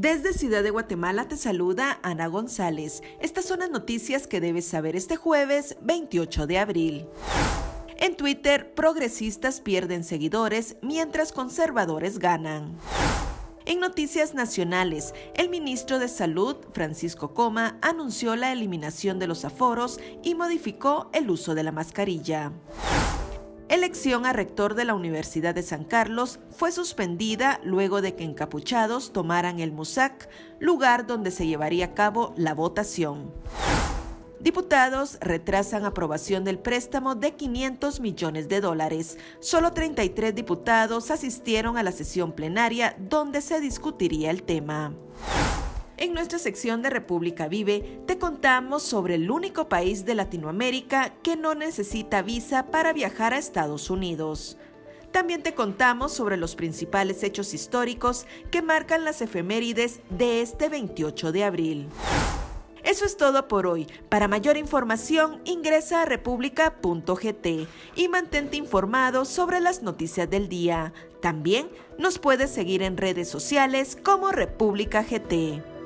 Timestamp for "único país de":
49.32-50.14